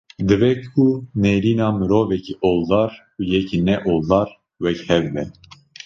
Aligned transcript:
Dibe 0.27 0.51
ku 0.71 0.85
nêrîna 1.21 1.67
mirovekî 1.79 2.35
oldar 2.49 2.91
û 3.19 3.21
yekî 3.33 3.59
ne 3.67 3.75
oldar 3.91 4.29
wek 4.63 4.79
hev 4.89 5.05
be 5.13 5.23